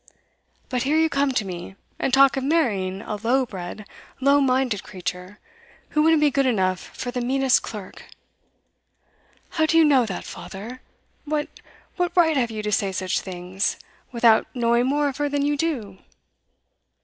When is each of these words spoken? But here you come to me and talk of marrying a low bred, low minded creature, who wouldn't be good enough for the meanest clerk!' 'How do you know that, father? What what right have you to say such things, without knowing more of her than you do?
But 0.67 0.81
here 0.81 0.97
you 0.97 1.09
come 1.09 1.31
to 1.33 1.45
me 1.45 1.75
and 1.99 2.11
talk 2.11 2.35
of 2.35 2.43
marrying 2.43 3.03
a 3.03 3.17
low 3.17 3.45
bred, 3.45 3.85
low 4.19 4.41
minded 4.41 4.81
creature, 4.83 5.37
who 5.89 6.01
wouldn't 6.01 6.21
be 6.21 6.31
good 6.31 6.47
enough 6.47 6.79
for 6.97 7.11
the 7.11 7.21
meanest 7.21 7.61
clerk!' 7.61 8.05
'How 9.49 9.67
do 9.67 9.77
you 9.77 9.85
know 9.85 10.07
that, 10.07 10.23
father? 10.23 10.81
What 11.25 11.49
what 11.97 12.17
right 12.17 12.35
have 12.35 12.49
you 12.49 12.63
to 12.63 12.71
say 12.71 12.91
such 12.91 13.19
things, 13.21 13.77
without 14.11 14.47
knowing 14.55 14.87
more 14.87 15.07
of 15.07 15.17
her 15.17 15.29
than 15.29 15.45
you 15.45 15.55
do? 15.55 15.99